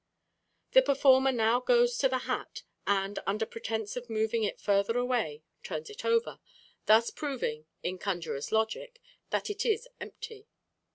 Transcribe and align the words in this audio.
The 0.71 0.81
performer 0.81 1.31
now 1.31 1.59
goes 1.59 1.95
to 1.99 2.09
the 2.09 2.17
hat, 2.25 2.63
and, 2.87 3.19
under 3.27 3.45
pretence 3.45 3.95
of 3.95 4.09
moving 4.09 4.43
it 4.43 4.59
further 4.59 4.97
away, 4.97 5.43
turns 5.61 5.91
it 5.91 6.03
over, 6.03 6.39
thus 6.87 7.11
proving, 7.11 7.67
in 7.83 7.99
conjurer's 7.99 8.51
logic, 8.51 8.99
that 9.29 9.51
it 9.51 9.63
is 9.63 9.87
empty. 9.99 10.47